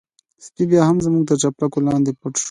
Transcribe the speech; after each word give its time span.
سپی 0.45 0.63
بيا 0.69 0.81
هم 0.89 0.97
زما 1.05 1.19
تر 1.29 1.37
چپلکو 1.43 1.79
لاندې 1.87 2.11
پټ 2.19 2.33
شو. 2.37 2.39